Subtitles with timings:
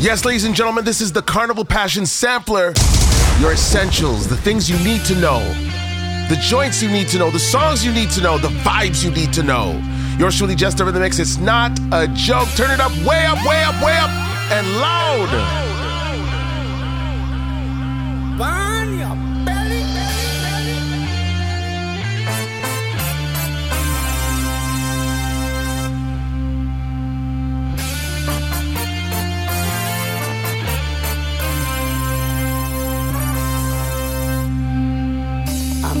[0.00, 2.74] Yes, ladies and gentlemen, this is the Carnival Passion Sampler.
[3.40, 5.38] Your essentials, the things you need to know,
[6.28, 9.10] the joints you need to know, the songs you need to know, the vibes you
[9.12, 9.80] need to know.
[10.18, 11.18] Yours truly, just over the mix.
[11.18, 12.48] It's not a joke.
[12.56, 14.10] Turn it up, way up, way up, way up,
[14.50, 15.73] and loud.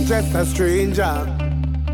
[0.06, 1.26] Just a stranger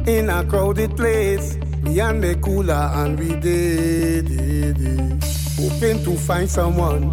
[0.07, 1.57] in a crowded place.
[1.83, 5.25] Me and the cooler and we did, did.
[5.57, 7.13] Hoping to find someone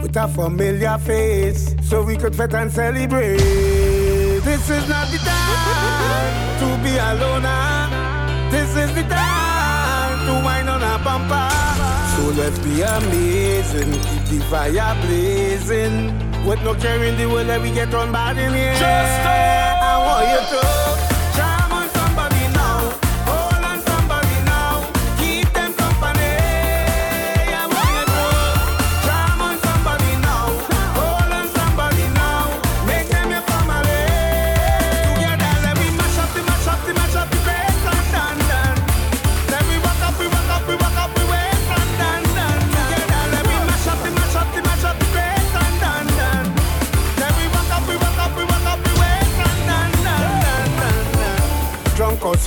[0.00, 3.38] with a familiar face so we could fit and celebrate.
[3.38, 7.42] This is not the time to be alone.
[7.44, 8.48] Ah.
[8.50, 11.50] This is the time to wind on a bumper.
[12.14, 16.12] So let's be amazing, keep the fire blazing.
[16.46, 18.74] With no care in the world that we get on bad in here.
[18.74, 19.65] Just
[20.08, 20.85] I want you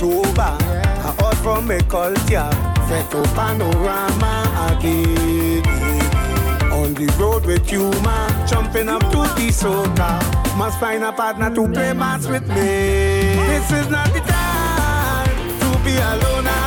[0.00, 0.56] sober.
[1.06, 2.50] I out from a culture,
[2.88, 4.34] set to panorama
[4.70, 5.62] again.
[6.72, 10.10] On the road with you, man, jumping up to the soca.
[10.56, 12.70] Must find a partner to play mass with me.
[13.50, 16.59] This is not the time to be alone.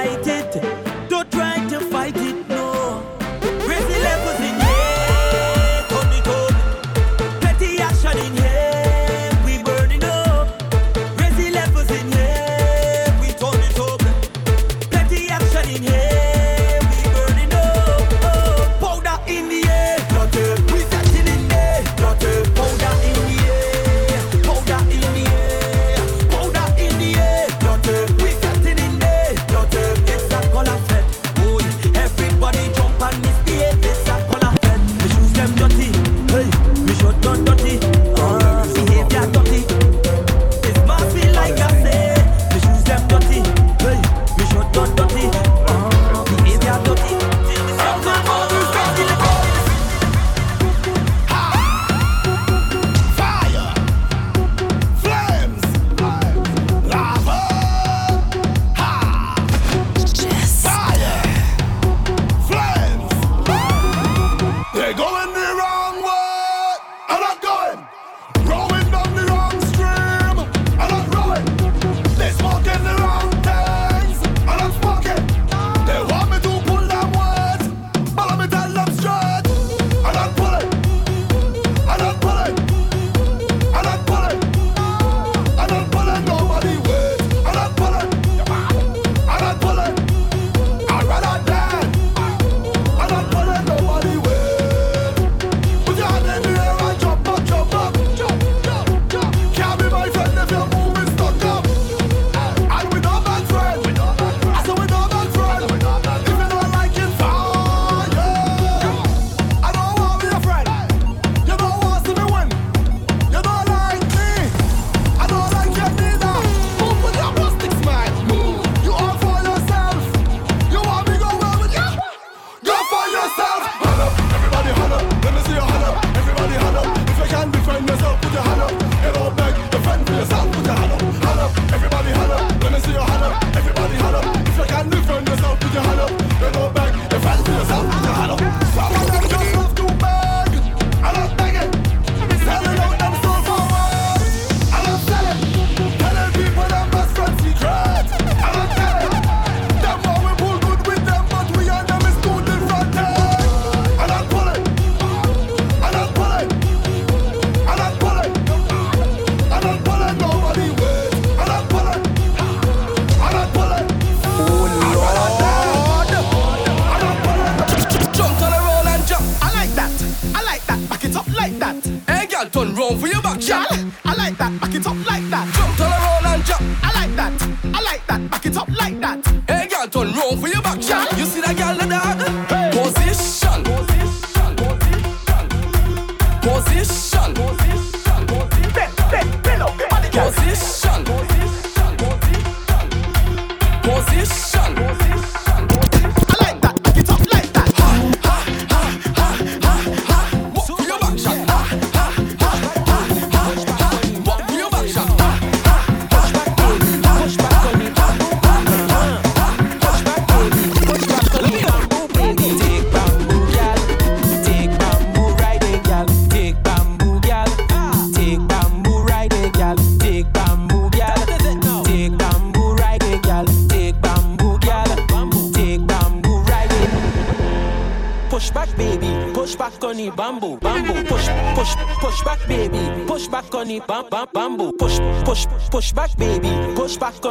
[0.00, 0.50] fight it.
[1.08, 2.48] Don't try to fight it.
[2.48, 2.59] No.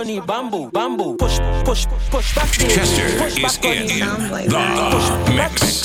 [0.09, 1.15] money, bamboo, bamboo.
[1.17, 2.47] Push, push, push back.
[2.47, 5.83] Jester is in, the mix.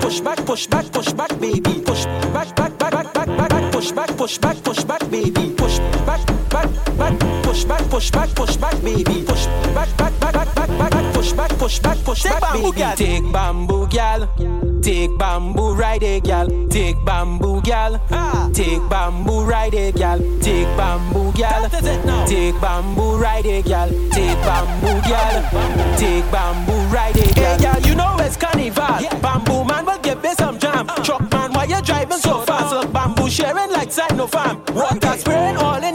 [0.00, 1.82] Push back, push back, push back, baby.
[1.84, 3.72] Push back, back, back, back, back, back, back.
[3.72, 5.54] Push back, push back, push back, baby.
[5.56, 6.20] Push back,
[6.50, 7.18] back, back.
[7.42, 9.24] Push back, push back, push back, baby.
[9.26, 11.14] Push back, back, back, back, back, back.
[11.14, 12.82] Push back, push back, push back, baby.
[12.96, 14.28] Take bamboo, gal.
[14.84, 16.46] Take bamboo, ride it, gal.
[16.68, 17.98] Take bamboo, gal.
[18.10, 18.50] Ah.
[18.52, 20.18] Take bamboo, ride it, gal.
[20.42, 21.70] Take bamboo, gal.
[22.26, 23.88] Take bamboo, ride it, gal.
[24.12, 25.96] Take bamboo, gal.
[25.96, 27.56] Take bamboo, ride it, gal.
[27.56, 29.00] Hey, gal, you know it's carnival.
[29.00, 29.18] Yeah.
[29.20, 30.90] Bamboo man will give me some jam.
[30.90, 31.02] Uh.
[31.02, 32.74] Truck man, why you driving so, fast?
[32.74, 34.62] Look, bamboo sharing like Sino Farm.
[34.74, 35.93] Water spraying all in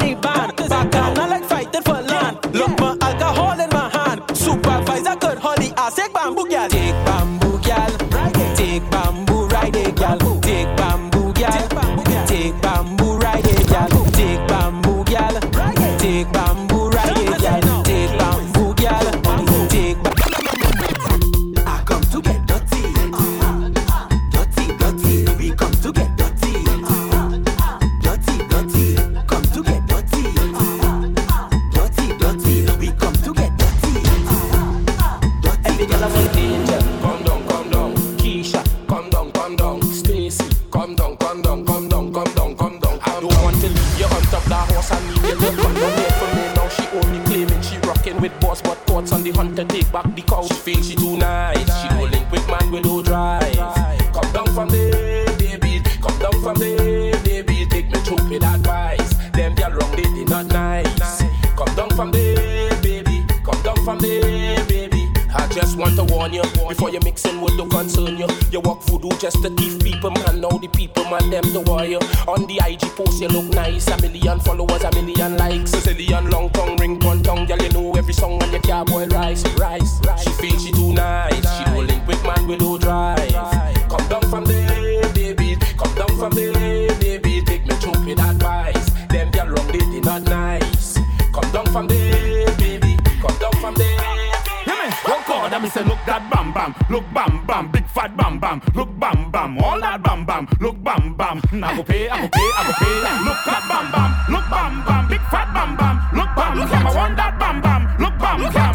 [96.89, 98.61] Look bam bam, big fat bam bam.
[98.73, 100.47] Look bam bam, all that bam bam.
[100.59, 101.39] Look bam bam.
[101.63, 102.95] I go pay, I go pay, I go pay.
[103.25, 105.95] Look fat bam bam, look bam bam, big fat bam bam.
[106.17, 107.81] Look bam look bam, I want that bam bam.
[108.01, 108.73] Look bam look bam.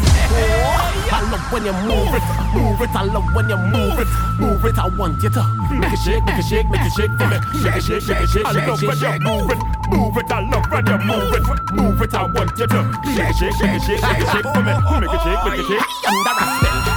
[1.11, 2.23] I love when you move it,
[2.55, 2.95] move it.
[2.95, 4.07] I love when you move it,
[4.39, 4.77] move it.
[4.79, 5.43] I want you to
[5.75, 7.37] make it shake, make it shake, make it shake for me.
[7.59, 9.21] Shake it, shake, shake it, shake, shake, shake, shake.
[9.27, 9.59] Move it,
[9.91, 10.31] move it.
[10.31, 11.43] I love when you move it,
[11.75, 12.13] move it.
[12.15, 12.79] I want you to
[13.11, 14.71] shake, shake, shake, shake, shake, shake for me.
[15.03, 15.83] Make it shake, make it shake.
[16.07, 16.94] Under a spell.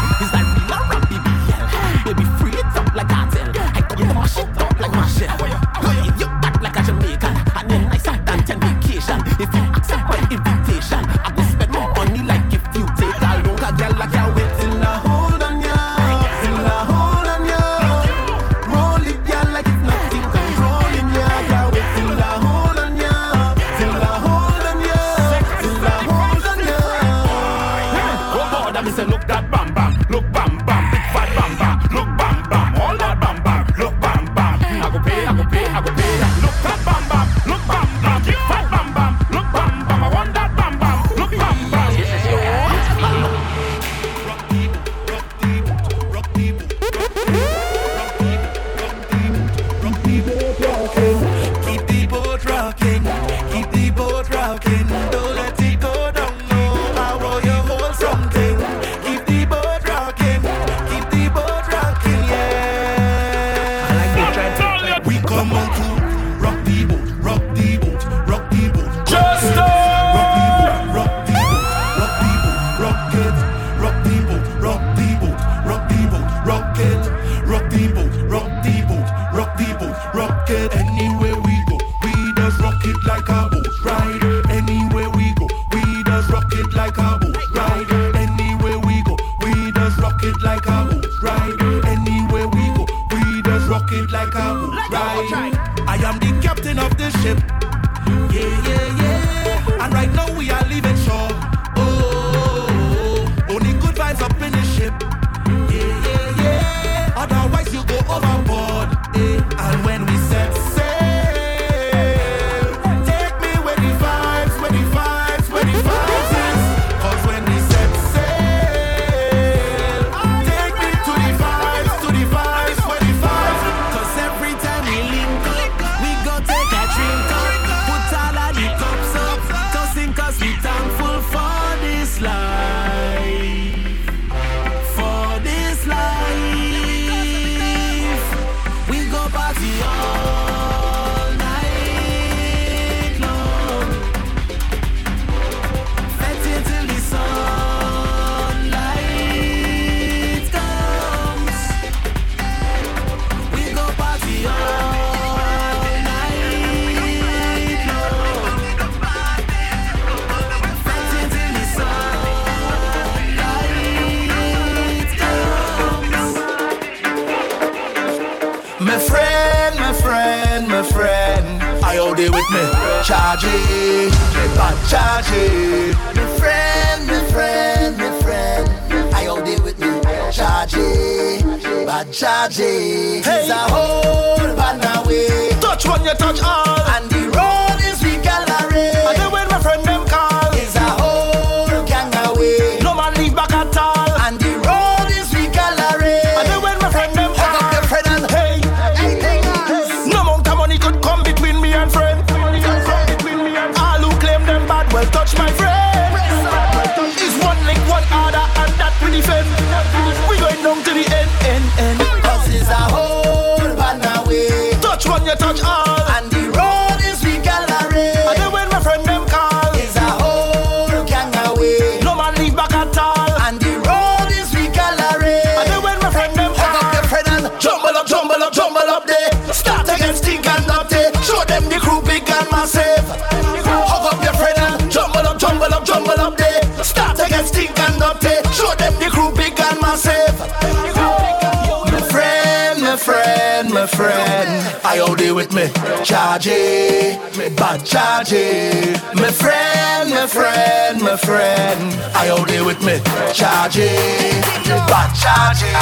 [243.79, 244.49] My friend.
[244.85, 245.67] I hold it with me.
[246.03, 247.15] Charge it,
[247.57, 248.99] bad charge it.
[249.15, 251.79] My friend, my friend, my friend.
[252.15, 252.99] I hold it with me.
[253.31, 254.43] Charge it,
[254.91, 255.75] bad charge it.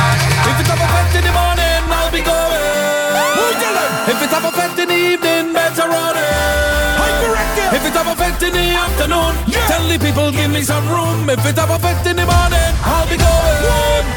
[0.45, 2.77] If it's up a in the morning, I'll be going.
[4.13, 6.37] If it's up a in the evening, better run it.
[7.77, 9.33] If it's up a in the afternoon,
[9.71, 11.31] tell the people give me some room.
[11.31, 13.57] If it's up a in the morning, I'll be going.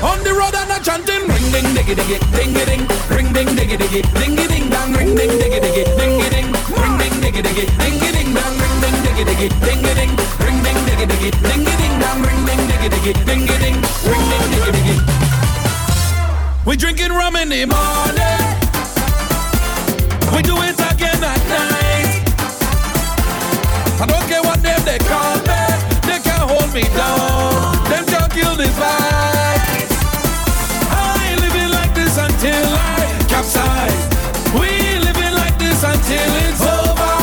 [0.03, 0.58] On the road
[1.89, 5.84] diggy diggy, ding ding, ring ding diggy diggy, ding ding dang, ring ding diggy diggy,
[5.98, 10.12] ding ding, ring ding diggy diggy, ding ding dang, ring ding diggy diggy, ding ding,
[10.46, 14.46] ring ding diggy diggy, ding ding dang, ring ding diggy diggy, ding ding, ring ding
[14.53, 14.96] diggy diggy.
[16.65, 18.46] We drinking rum in the morning.
[20.36, 22.22] We do it again at night.
[24.00, 25.62] I don't care what name they call me.
[26.05, 27.74] They can't hold me down.
[27.89, 29.38] Them can't kill the vibe.
[32.39, 34.08] Until I capsize.
[34.55, 37.15] We living like this until it's over.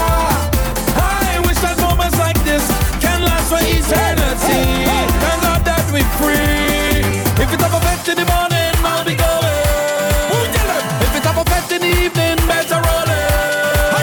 [0.92, 2.60] I wish that moments like this
[3.00, 4.84] can last for eternity.
[4.84, 7.00] Thank God that we free.
[7.40, 10.52] If it's up a fest in the morning, I'll be going.
[11.00, 13.96] If it's up a fest in the evening, better roll it.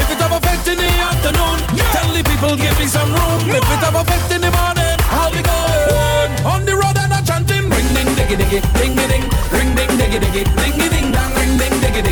[0.00, 1.60] If it's up a fest in the afternoon,
[1.92, 3.52] tell the people give me some room.
[3.52, 6.32] If it's up a fest in the morning, I'll be going.
[6.48, 8.60] On the road and I'm chanting, ring ding diggy diggy,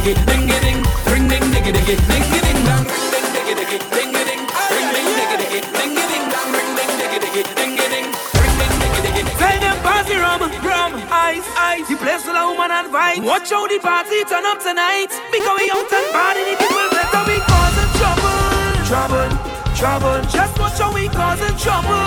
[0.06, 0.78] diggy diggy, ding ding,
[1.10, 5.08] ring ding diggy diggy, ding ding dang, ring ding diggy diggy, ding ding, ring ding
[5.18, 8.06] diggy diggy, ding ding dang, ring ding diggy diggy, ding ding,
[8.38, 9.22] ring ding diggy diggy.
[9.38, 11.88] Tell them party rum, rum, ice, ice.
[11.88, 13.24] The place full of woman and vibes.
[13.26, 15.10] Watch how the party turn up tonight.
[15.32, 18.38] Because we out and party, the people better be causing trouble.
[18.86, 19.30] Trouble,
[19.74, 20.18] trouble.
[20.30, 21.98] Just watch how we causing trouble.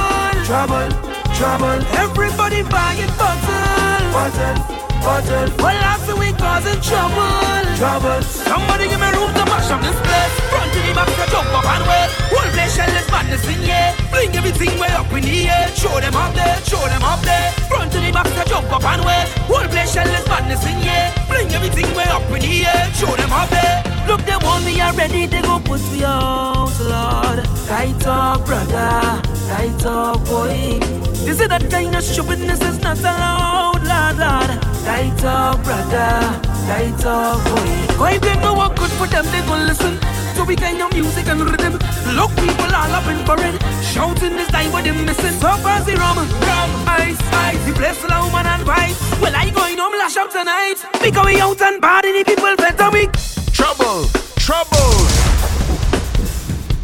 [0.47, 0.87] Trouble,
[1.35, 1.79] trouble.
[1.99, 4.57] Everybody buying bottle, bottle,
[5.03, 5.47] bottle.
[5.59, 7.63] Well, after we causing trouble.
[7.75, 8.21] Trouble.
[8.23, 10.35] Somebody give me room to mash up this place.
[10.49, 12.09] Front to the back, to jump up and wait.
[12.31, 13.91] Whole place shell madness in here.
[14.09, 15.67] Bring everything way up in the air.
[15.75, 17.51] Show them up there, show them up there.
[17.69, 19.27] Front to the back, to jump up and wait.
[19.51, 21.11] Whole place shell madness in here.
[21.27, 22.87] Bring everything way up in the air.
[22.95, 23.83] Show them up there.
[24.07, 27.45] Look, they want me already, they go push me out, Lord.
[27.67, 30.79] Tight up, brother, tight up, boy.
[31.25, 33.78] This is that kind of stupidness is not allowed
[34.15, 37.97] father, tight up brother, tight up boy.
[37.97, 39.99] Why they know what good for them, they gon' listen.
[40.35, 41.73] So we can your music and rhythm.
[42.15, 45.37] Look, people all up in parade, shouting this time what they missing.
[45.39, 47.65] So fancy rum, rum, ice, ice.
[47.65, 48.97] The place full of woman and wife.
[49.21, 50.77] Well, I going home lash up tonight.
[51.01, 53.07] We going out and party, the people better be.
[53.51, 54.05] Trouble,
[54.37, 54.89] trouble.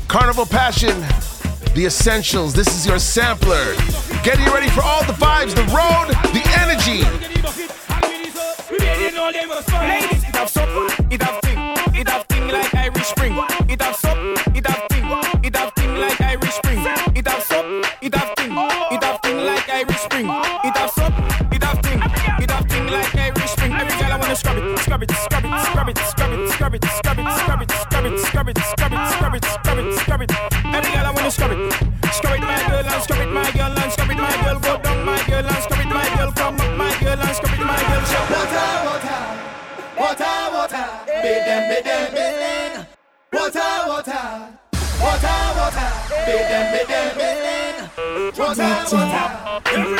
[0.07, 0.99] Carnival Passion,
[1.73, 2.53] The Essentials.
[2.53, 4.04] This is your sampler.
[4.25, 7.05] Getting ready for all the vibes, the road, the energy.
[9.85, 10.67] Ladies, it have sup,
[11.11, 11.39] it have
[11.93, 13.33] it have like Irish Spring.
[13.69, 14.17] It have sup,
[14.55, 14.81] it have
[15.43, 16.79] it have like Irish Spring.
[17.15, 17.65] It have sup,
[18.01, 20.25] it have it have like Irish Spring.
[20.25, 21.13] It have sup,
[21.53, 21.79] it have
[22.41, 23.73] it have like Irish Spring.
[23.73, 26.73] Every girl I wanna scrub it, scrub it, scrub it, scrub it, scrub it, scrub
[26.73, 29.24] it, scrub it, scrub it, scrub it, scrub it, scrub it.
[45.75, 48.45] Beat them, beat them, beat them.
[48.45, 49.94] One time, one time.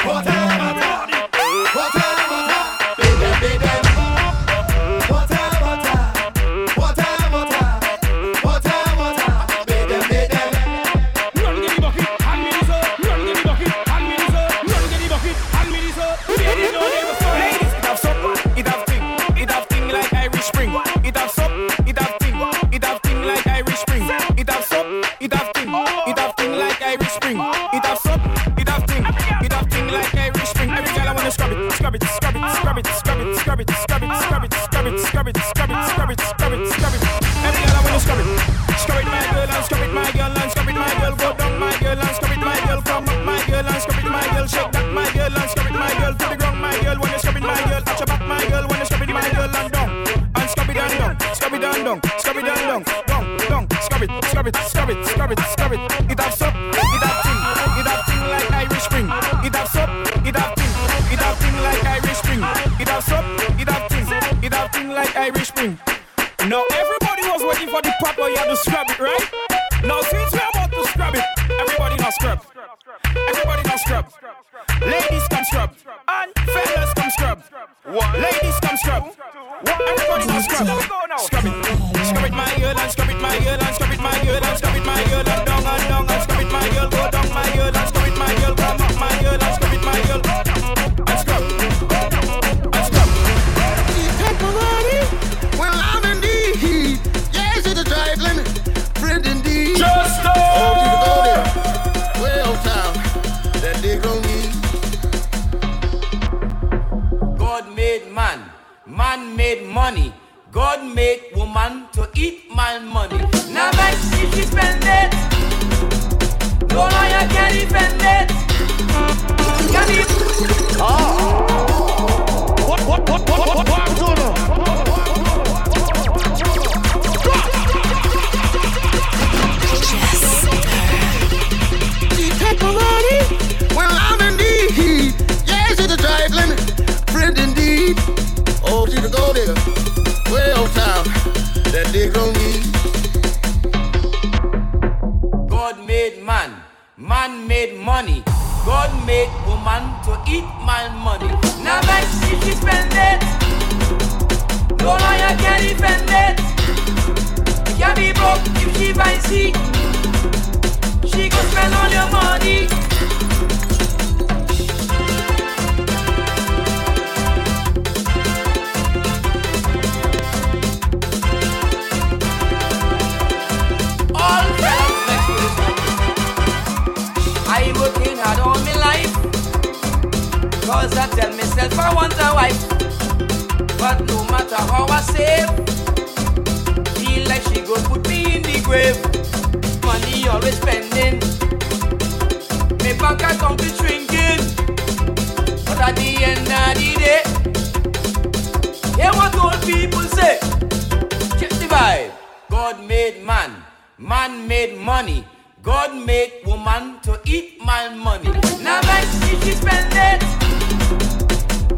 [202.65, 203.63] God made man.
[203.99, 205.23] Man made money.
[205.61, 208.31] God made woman to eat man money.
[208.63, 210.23] Now my she dependent.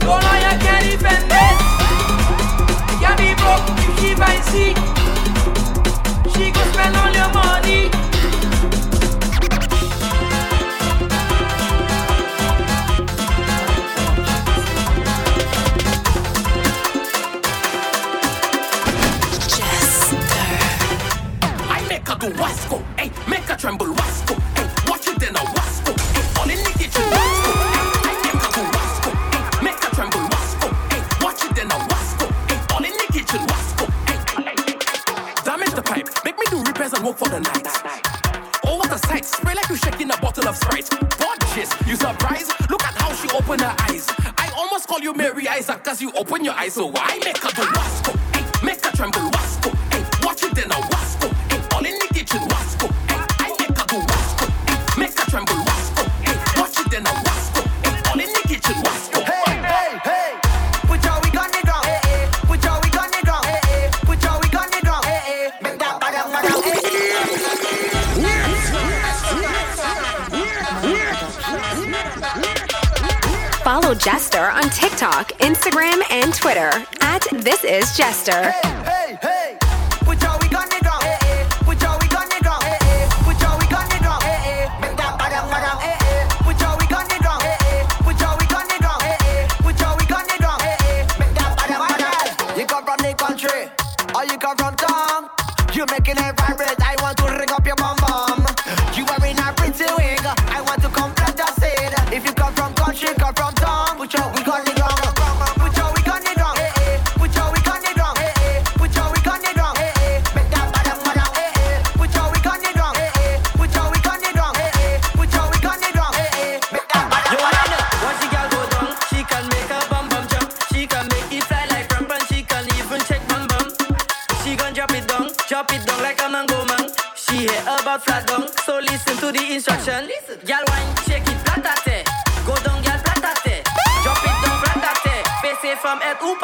[0.02, 1.58] No lawyer can defend it.
[2.90, 4.78] You can be broke if she buys it.
[6.32, 8.07] She go spend all your money.
[22.34, 26.56] Wasco, Wasco, hey, make a tremble, Wasco, hey, watch it then a Wasco, hey, only
[26.56, 27.52] nigga to Wasco,
[28.04, 32.28] I can go Wasco, hey, make a tremble, Wasco, hey, watch it then a Wasco,
[32.50, 33.86] hey, in the kitchen Wasco,
[35.46, 37.68] damage the pipe, make me do repairs and work for the night.
[38.66, 40.90] Oh, what a sight, spray like you shaking a bottle of Sprite.
[41.18, 42.50] Gorgeous, you surprise.
[42.70, 44.06] Look at how she opened her eyes.
[44.38, 47.52] I almost call you Mary Isaac, cause you open your eyes, so I make her
[47.52, 50.97] do Wasco, hey, make her tremble, Wasco, hey, watch it then a Wasco.
[73.98, 78.54] Jester on TikTok, Instagram, and Twitter at This Is Jester.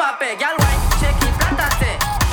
[0.04, 0.38] From head ou pape.
[0.38, 1.80] Girl wine, shake it flat.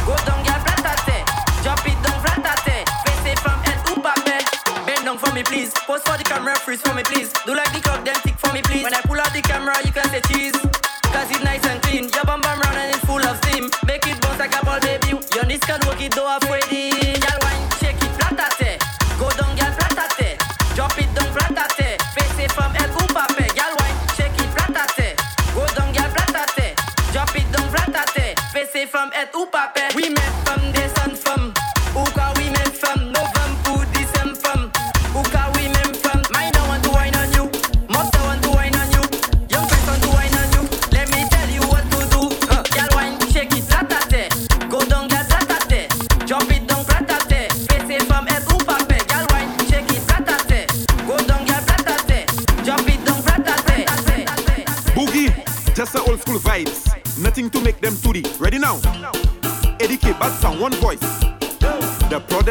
[0.05, 1.23] Go down, at it.
[1.63, 2.89] Drop it down flat at it.
[3.05, 4.27] Face it from head ou pape.
[4.27, 4.85] Eh?
[4.85, 5.71] Bend down for me, please.
[5.87, 7.31] Pose for the camera, freeze for me, please.
[7.45, 8.00] Do like the clock,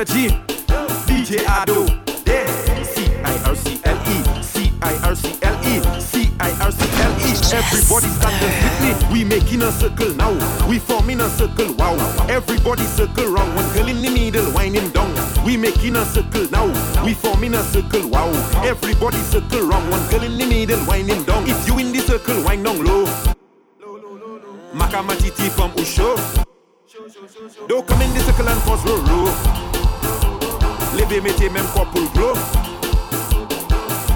[0.00, 0.28] Prodigy,
[1.04, 1.84] DJ Ado.
[2.24, 2.46] Yeah.
[2.84, 7.30] C-I-R-C-L-E, C-I-R-C-L-E, C-I-R-C-L-E.
[7.52, 9.12] Everybody stand with me.
[9.12, 10.32] We making a circle now.
[10.66, 11.96] We forming a circle, wow.
[12.30, 13.54] Everybody circle round.
[13.54, 15.12] One girl in the middle, winding down.
[15.44, 16.68] We making a circle now.
[17.04, 18.30] We forming a circle, wow.
[18.64, 19.90] Everybody circle round.
[19.90, 21.46] One girl in the middle, winding down.
[21.46, 23.04] If you in the circle, wind down low.
[24.72, 26.16] Makamatiti from Usho.
[27.68, 29.69] Don't come in the circle and cause row row.
[30.96, 32.34] Leve mete même couple glow.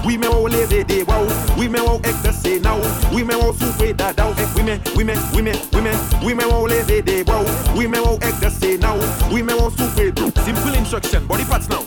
[0.05, 1.25] Oui mais wow leve de wow.
[1.57, 2.77] Oui mais wow ek de say now.
[3.11, 4.31] Oui mais wow soupe da daw.
[4.37, 5.91] Ek oui mais oui mais oui mais oui mais
[6.23, 7.43] oui mais wow leve de wow.
[7.75, 8.95] Oui mais wow ek de say now.
[9.31, 10.19] Oui mais wow soupe.
[10.45, 11.21] Simple instruction.
[11.27, 11.81] Body parts now.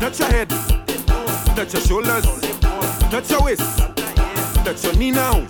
[0.00, 0.48] Touch your head.
[1.54, 2.24] Touch your shoulders.
[3.10, 3.62] Touch your waist.
[4.64, 5.42] Touch your knee now.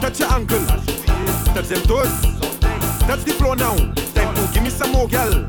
[0.00, 0.64] Touch your ankle.
[1.54, 2.12] Touch them toes.
[3.08, 3.74] Touch the floor now.
[4.14, 5.48] Time to give me some more, girl.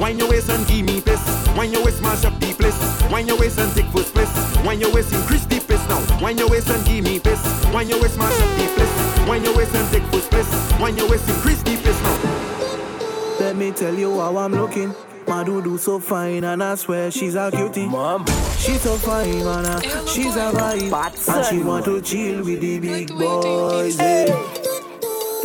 [0.00, 1.22] Wind your waist and give me pace.
[1.56, 2.76] Wind your waist, mash up the place.
[3.10, 4.30] Wind your waist and take first place.
[4.64, 6.00] Wind your waist, increase the pace now.
[6.22, 7.42] Wind your waist and give me pace.
[7.72, 9.28] Wind your waist, mash up the place.
[9.28, 10.80] Wind your waist and take first place.
[10.80, 12.18] Wind your waist, increase the pace now.
[13.40, 14.94] Let me tell you how I'm looking.
[15.28, 17.86] My do so fine, and I swear she's a cutie.
[17.86, 18.26] Mom,
[18.58, 19.64] she's so fine, man.
[19.66, 23.98] uh, She's a vibe, and she want to chill with the big boys.
[23.98, 24.26] Yeah.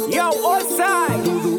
[0.09, 1.56] Yo, outside.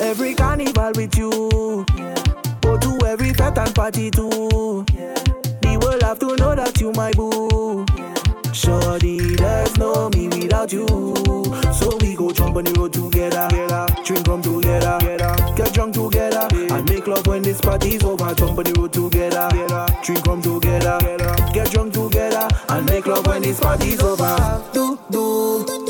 [0.00, 1.30] Every carnival with you.
[2.60, 4.84] Go to every fete and party too.
[4.86, 7.84] The world have to know that you my boo.
[8.52, 10.86] Shorty, there's no me without you.
[11.74, 13.48] So we go jump on the road together,
[14.04, 14.98] drink rum together,
[15.56, 18.32] get drunk together, and make love when this party's over.
[18.34, 19.48] Jump on the road together,
[20.04, 20.98] drink rum together,
[21.52, 24.62] get drunk together, and make love when this party's over.
[24.72, 25.83] Do do,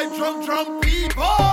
[0.00, 1.49] my drunk, drunk people.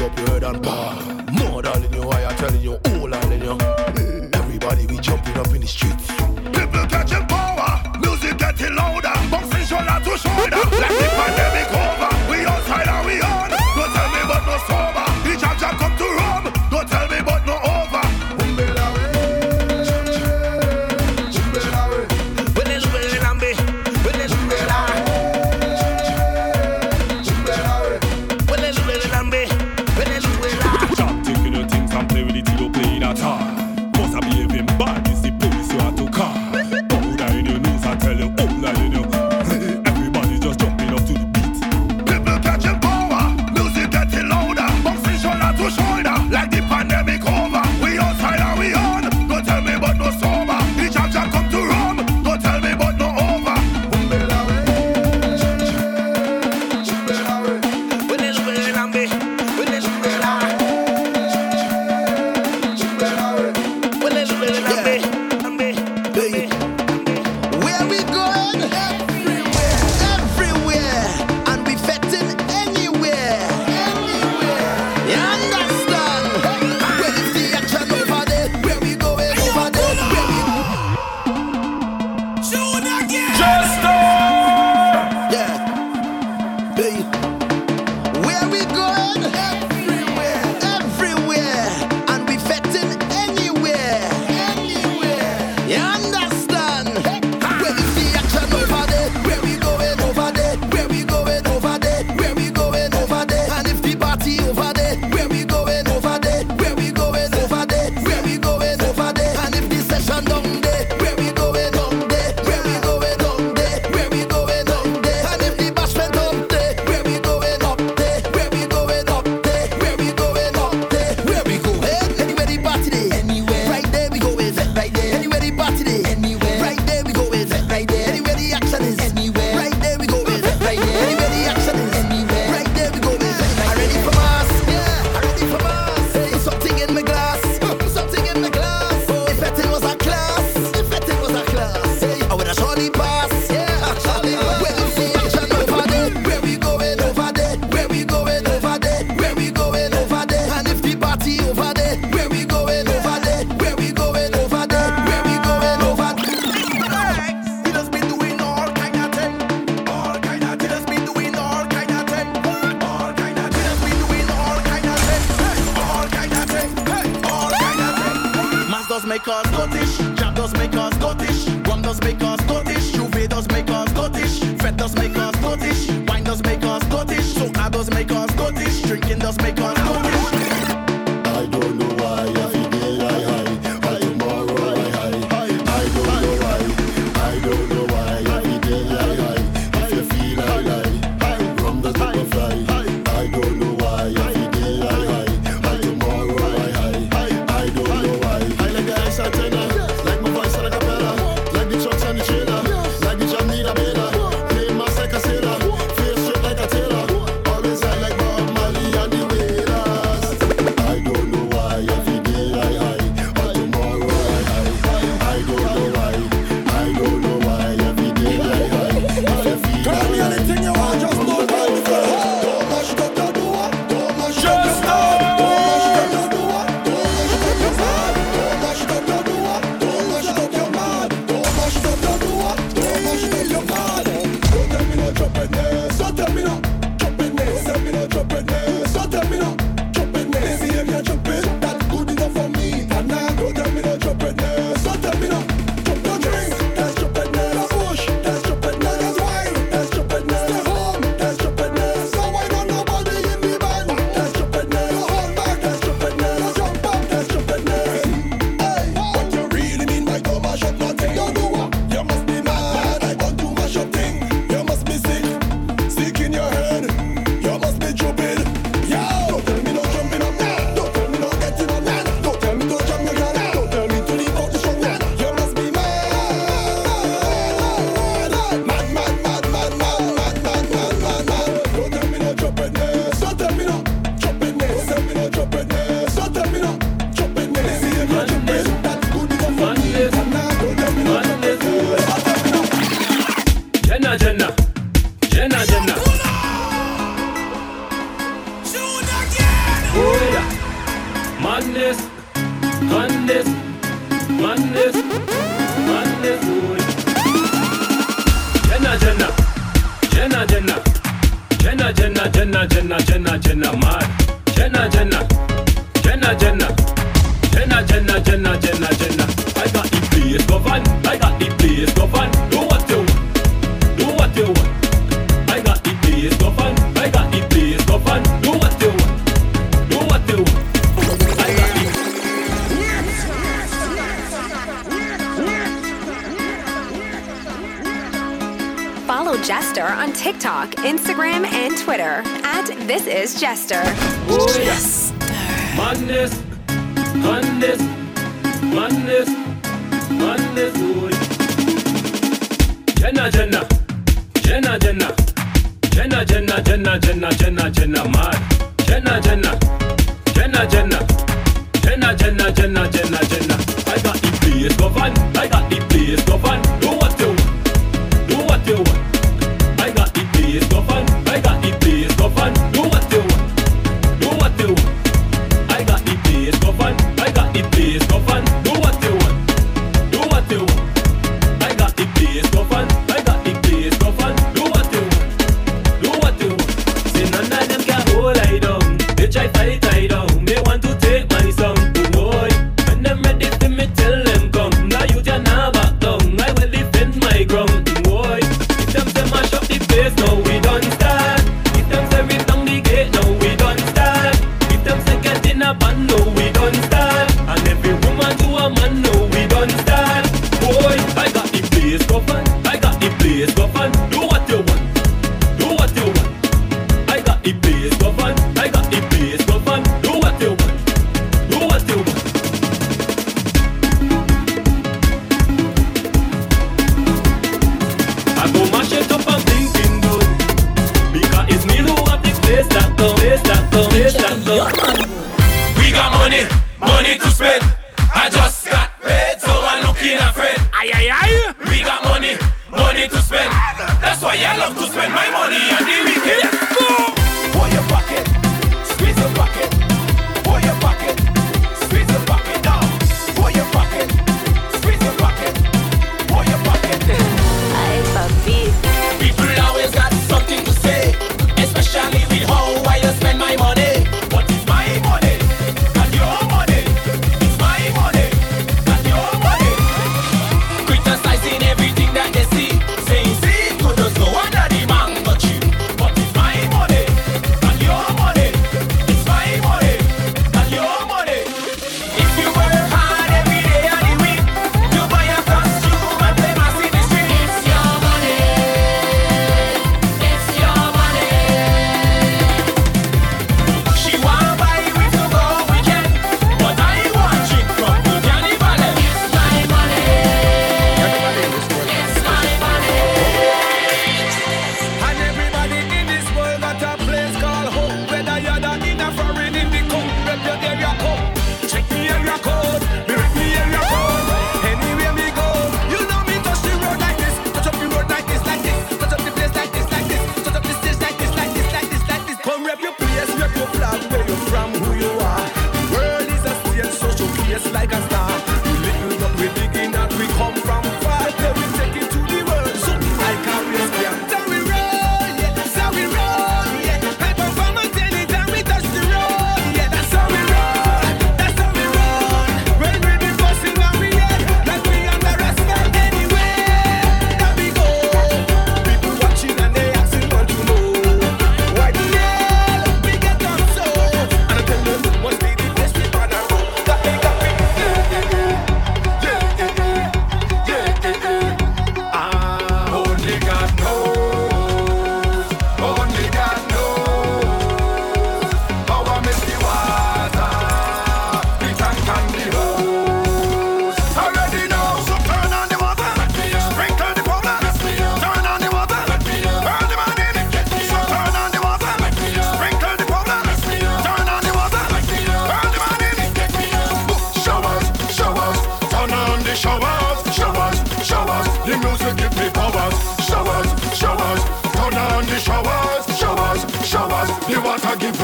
[0.00, 1.32] big up your head and back.
[1.32, 3.58] More than you, I am telling you, all I in you.
[4.34, 6.06] Everybody be jumping up in the streets.
[6.08, 10.80] People catching power, music getting louder, boxing shoulder to shoulder.
[10.80, 11.00] Like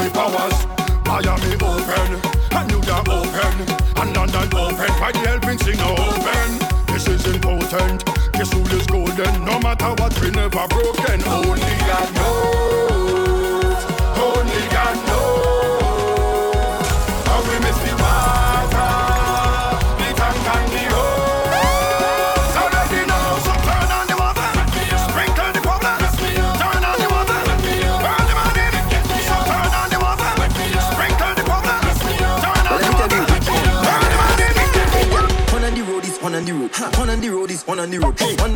[0.07, 0.57] the powers.
[1.05, 2.19] Miami open,
[2.57, 3.55] and New York open,
[3.97, 4.91] and London open.
[4.99, 6.49] Why the helping sing open?
[6.87, 8.03] This is important.
[8.33, 9.45] This rule is golden.
[9.45, 11.23] No matter what, we never broken.
[11.27, 11.76] Only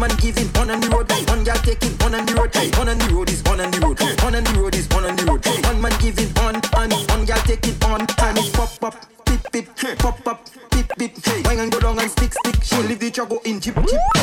[0.02, 1.12] man giving one on the road.
[1.30, 2.49] One girl taking one on the road.
[2.76, 3.99] One on the road is one on the road.
[4.24, 5.45] One on the road is one on the road.
[5.45, 8.95] One man giving on and one girl taking on and pop pop
[9.26, 11.45] pip pip pop pop pip pip.
[11.45, 12.64] Wine and go down and stick stick.
[12.64, 14.20] She leave the chago in chip chip.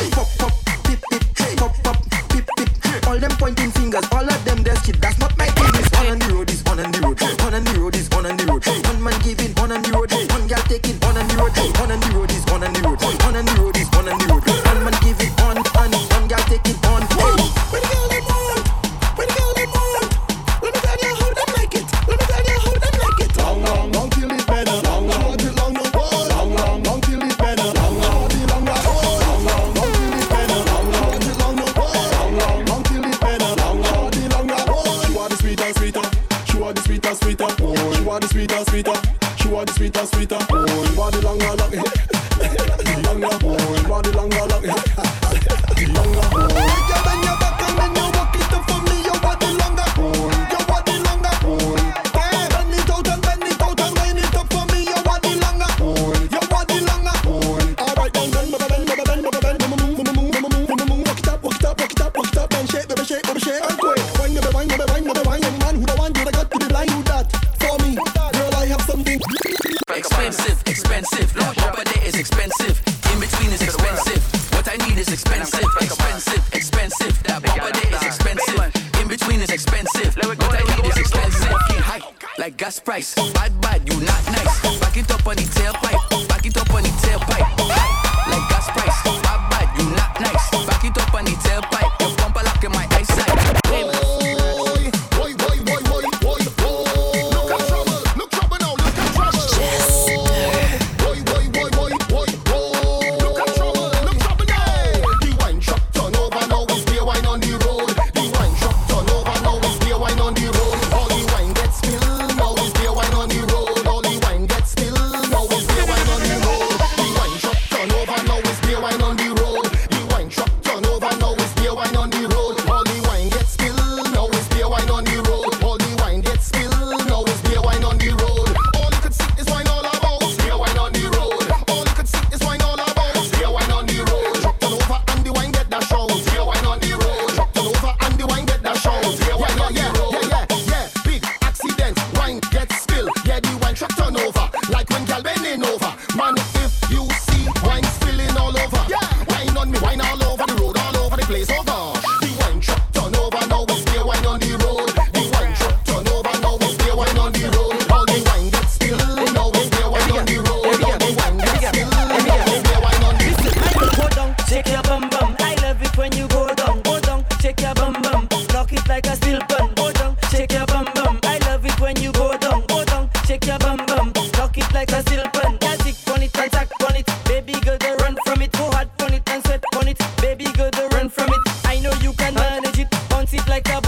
[183.64, 183.87] like a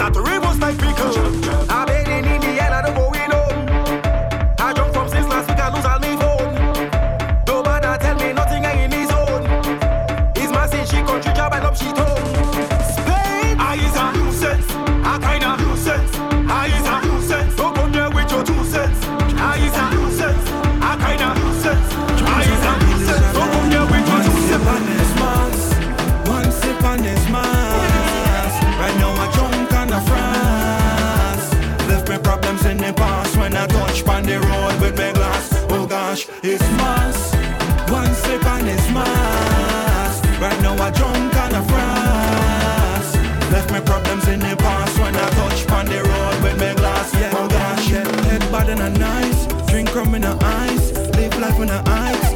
[0.00, 1.29] Not to reverse like Pikachu
[34.20, 35.48] on the road with my glass.
[35.70, 37.32] Oh gosh, it's mass.
[37.90, 40.14] One sip and it's mass.
[40.38, 43.06] Right now I drunk and a frass.
[43.52, 47.14] Left my problems in the past when I touch on the road with my glass.
[47.14, 48.08] Yeah, oh gosh, yeah.
[48.28, 49.40] Head bad and a nice.
[49.70, 50.36] Drink rum in the
[50.68, 50.92] ice.
[51.16, 52.30] Live life on the ice.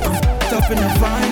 [0.50, 1.23] Tough in the vibe.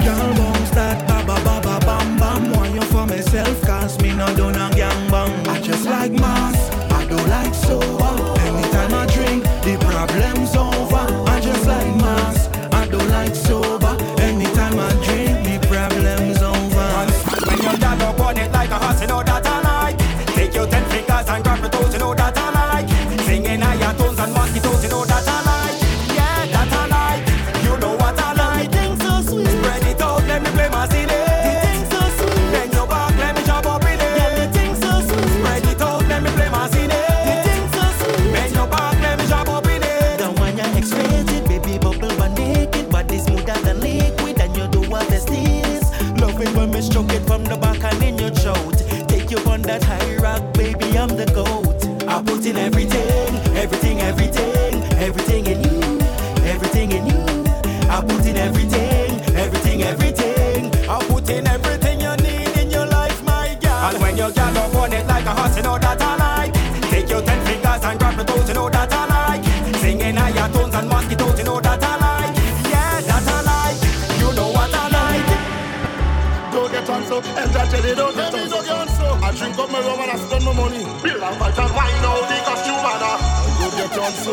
[79.72, 80.84] me rum and I spend my money.
[81.02, 83.12] Bill and fight and wine out the costume and I
[83.58, 84.32] go get on so.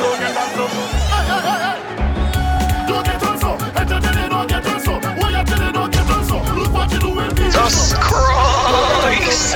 [0.00, 0.64] Go get on so.
[1.12, 1.78] Hey, hey, hey, hey.
[2.88, 3.50] Don't get on so.
[4.32, 4.94] Don't get on so?
[7.52, 9.54] Just Christ.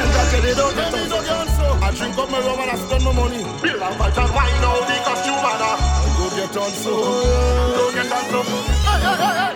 [8.84, 9.49] Hey, hey, hey.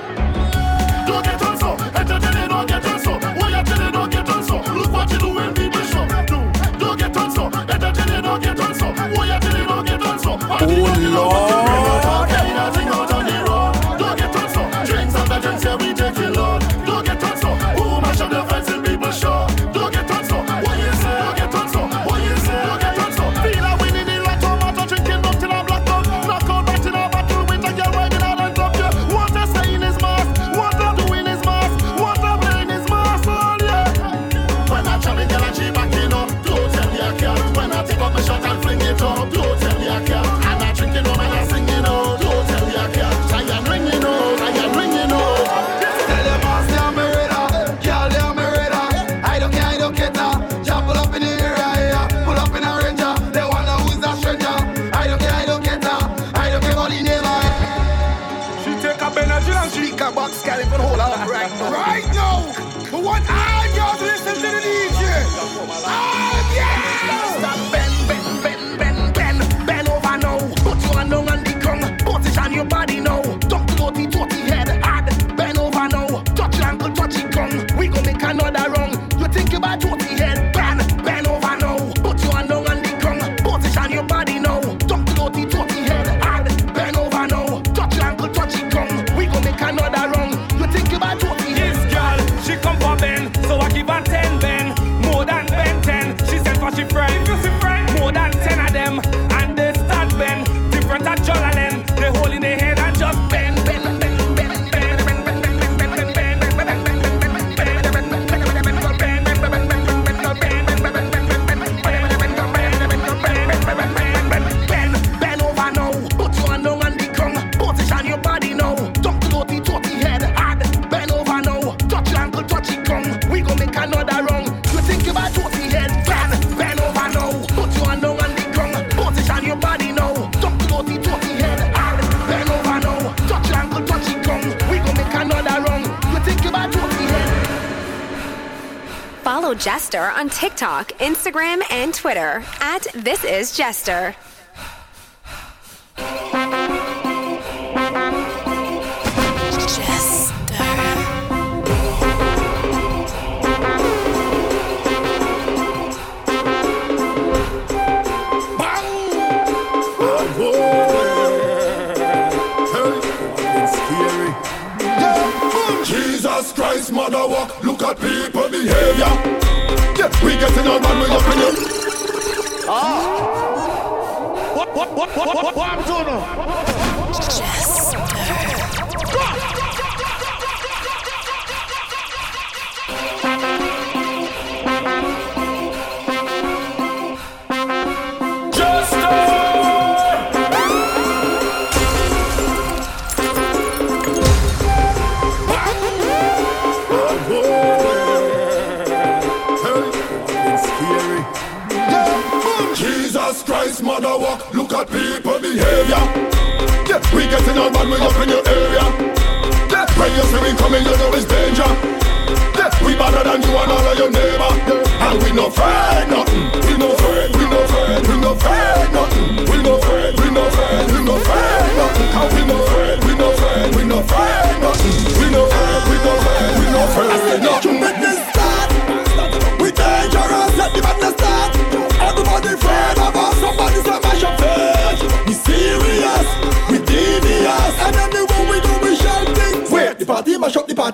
[139.75, 144.15] Jester on TikTok, Instagram, and Twitter at This Is Jester.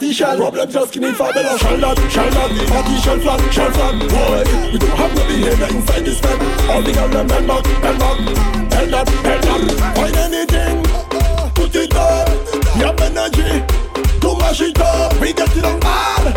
[0.00, 0.36] Party shell.
[0.38, 1.60] Problem just Skinny Fabulous.
[1.60, 4.00] Shall not, shall not, the party shall flat, shall flat.
[4.08, 6.40] Boy, we don't have no behavior inside this bed.
[6.72, 8.16] All the girls them bend back, bend back,
[8.72, 9.60] bend that, bend that.
[10.00, 10.80] Find anything,
[11.52, 12.32] put it up.
[12.72, 13.60] We have energy
[14.24, 15.20] to mash it up.
[15.20, 16.32] We get it on mad.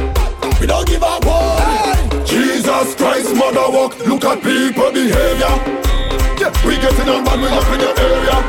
[0.60, 2.28] We don't give a one.
[2.28, 5.56] Jesus Christ, mother walk, look at people behavior.
[6.68, 8.44] We getting on bad, we up in your area.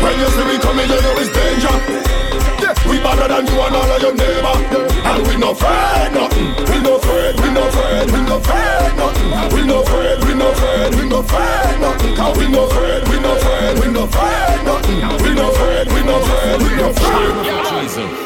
[0.00, 2.25] When you see we coming, you know it's danger.
[2.96, 4.56] We better than you and all of your neighbor.
[5.04, 6.48] And we no afraid nothing.
[6.64, 9.52] We no afraid, we no afraid, we no afraid nothing.
[9.52, 12.16] We no afraid, we no afraid, we no afraid nothing.
[12.16, 14.96] Cause we no afraid, we no afraid, we no afraid nothing.
[15.22, 18.25] We no afraid, we no afraid, we no afraid.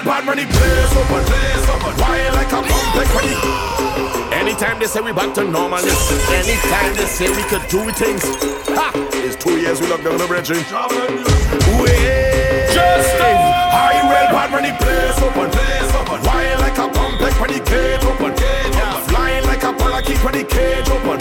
[0.00, 3.36] Well bad money place up and place up and wild like a complex money.
[4.32, 5.78] Anytime they say we back to normal.
[5.78, 8.24] Anytime they say we could do with things.
[8.72, 8.92] Ha!
[9.12, 10.64] It's two years we locked down the registry.
[12.72, 17.38] Just I well bad money place up and place up and wild like a complex
[17.38, 18.30] when the cage open.
[18.30, 18.69] Flying like
[19.70, 21.20] a parakeet when the cage open.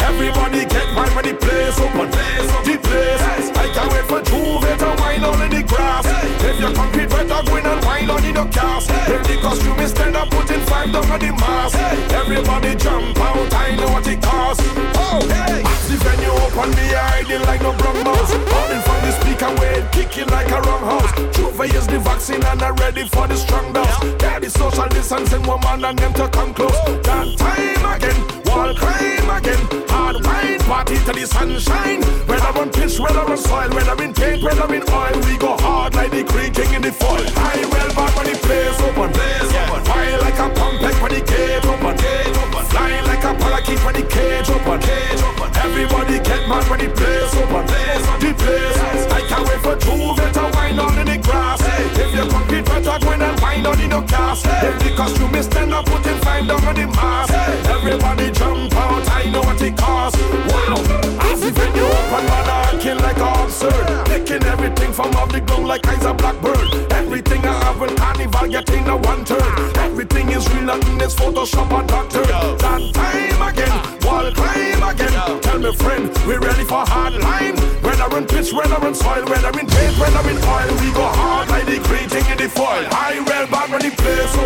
[0.00, 2.08] Everybody get mad when the place open.
[2.64, 6.06] The place, I can't wait for J'ouvert to wine on in the grass.
[6.42, 8.90] If you compete better, go in and wine on in the cast.
[8.90, 11.78] If the costume is stand up, putting five down on the mask.
[12.12, 14.64] Everybody jump out, I know what it costs.
[14.96, 15.62] Oh, hey.
[15.86, 18.32] The venue open, me hiding like no brown mouse.
[18.32, 19.05] Holding from the
[19.46, 21.12] speaker, way kicking like a wrong house.
[21.36, 23.98] J'ouvert is the vaccine and I'm ready for the strong dose.
[24.18, 26.72] Daddy social distancing, woman and them to come close.
[27.02, 29.62] That time again, wall climb again.
[29.88, 32.02] Hard wine, party to the sunshine.
[32.26, 35.94] Whether on pitch, whether on soil, whether in paint, whether in oil, we go hard
[35.94, 37.24] like the creaking in the foil.
[37.36, 39.82] I well back when the place open, place open.
[39.84, 42.64] Wild like a complex when the gate open, gate open.
[42.66, 45.48] Flying like a parakeet when the cage open, cage open.
[45.56, 50.48] Everybody get mad when the place open, place the place can wait for two, better
[50.54, 51.60] wine on in the grass.
[51.60, 51.84] Hey.
[52.02, 54.46] If you compete better, go and wine on in the cast.
[54.46, 54.68] Hey.
[54.68, 57.32] If the costume is stand up, put him five down on the mask.
[57.32, 57.74] Hey.
[57.74, 60.20] Everybody jump out, I know what it costs.
[60.48, 60.80] Wow,
[61.28, 64.06] as if it you open man, I kill like a absurd.
[64.06, 66.92] Picking everything from off the ground like eyes a blackbird.
[66.92, 69.76] Everything I have in carnival, get in a one turn.
[69.76, 72.24] Everything is real, nothing is Photoshop or doctor.
[72.24, 75.40] That time again, wall climb again.
[75.42, 77.55] Tell me friend, we ready for hard line
[78.16, 78.24] on
[78.72, 80.72] I'm in soil, when I'm in paint, when I'm in oil.
[80.80, 82.86] We go hard like the grating in the foil.
[82.90, 84.40] I well back when the place, so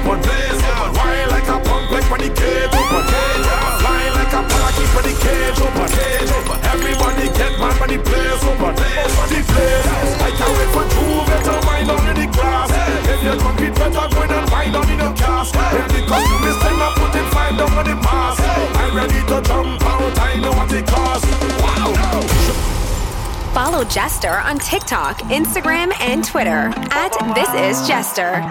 [23.81, 28.43] Follow Jester on TikTok, Instagram, and Twitter at This Is Jester.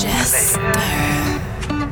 [0.00, 0.60] Jester.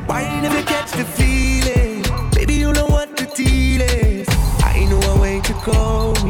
[0.05, 2.05] Why you never catch the feeling?
[2.31, 4.29] Baby, you know what the deal is.
[4.63, 6.20] I know a way to.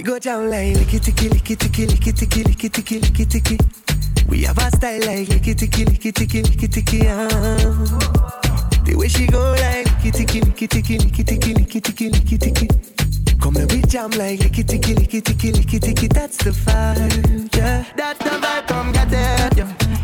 [0.00, 3.58] We go down like licky ticky licky ticky licky ticky licky ticky licky ticky.
[4.30, 7.00] We have a style like licky ticky licky ticky licky ticky.
[8.86, 12.68] The way she go like licky ticky licky ticky licky ticky licky ticky licky ticky.
[13.42, 16.08] Come and we jam like licky ticky licky ticky licky ticky.
[16.08, 17.84] That's the vibe, yeah.
[17.94, 19.99] That's the vibe, come get it, yeah.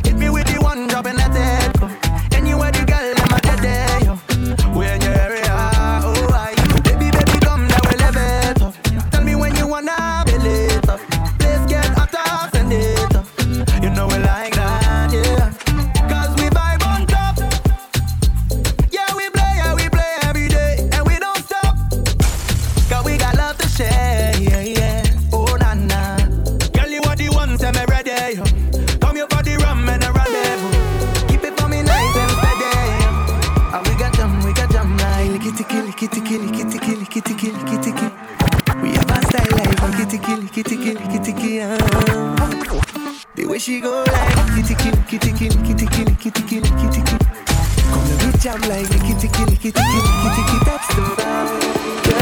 [40.98, 41.58] kitty kitty.
[43.34, 47.24] The way she go like kitty kitty kitty kitty kitty kitty kitty kitty kitty kitty.
[47.90, 50.64] Come and do jam like kitty kitty kitty kitty kitty kitty.
[50.64, 52.15] That's the vibe.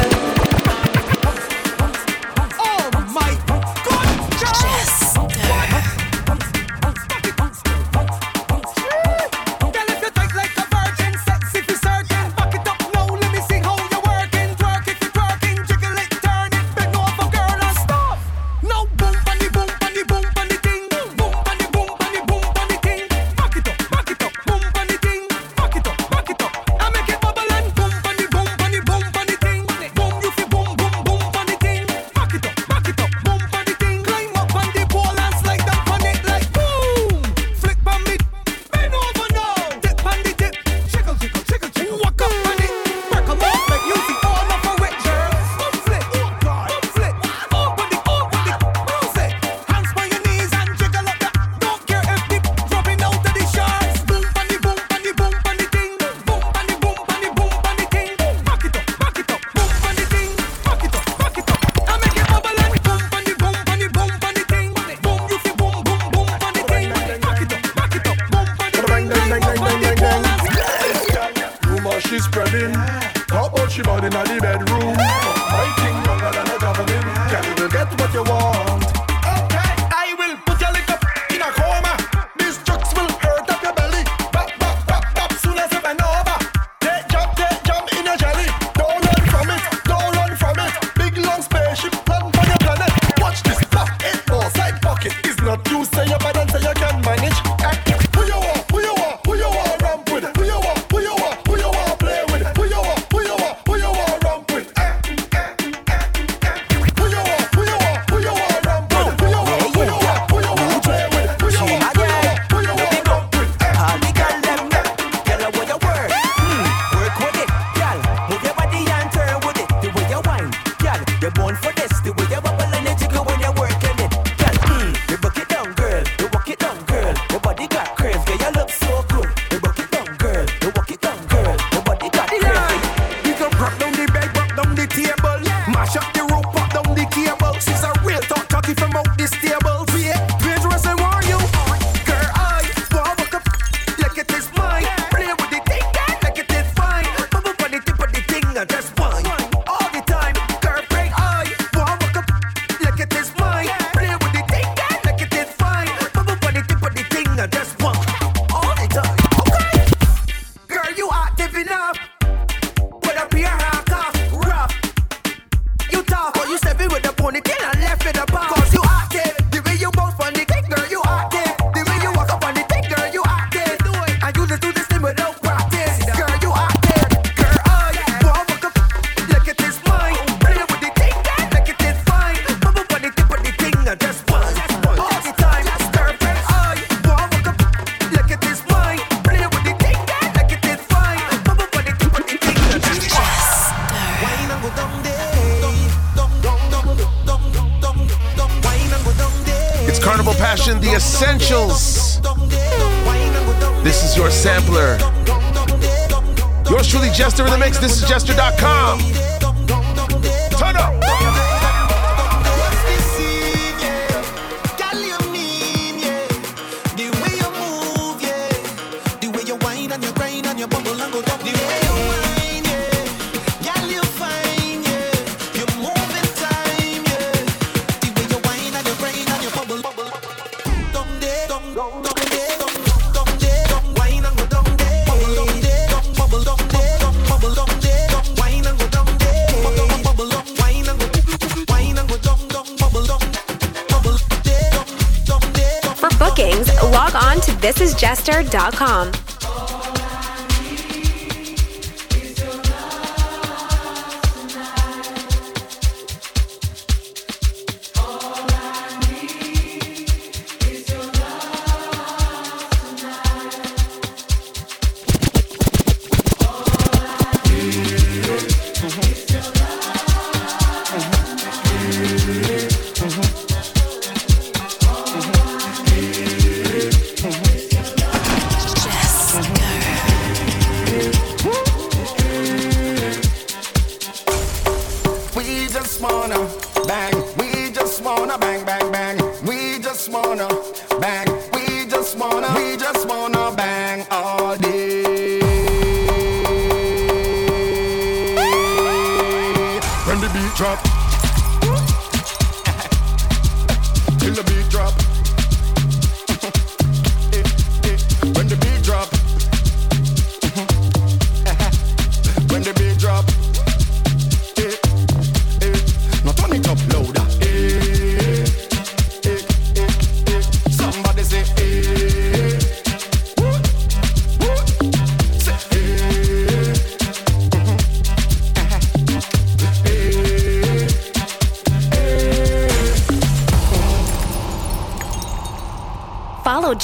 [247.97, 249.24] jester.com.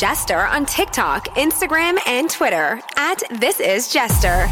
[0.02, 4.50] Jester on TikTok, Instagram, and Twitter at This Is Jester.